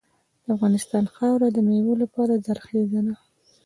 د 0.43 0.45
افغانستان 0.55 1.03
خاوره 1.15 1.47
د 1.51 1.57
میوو 1.69 1.93
لپاره 2.03 2.41
زرخیزه 2.45 3.01
ده. 3.07 3.15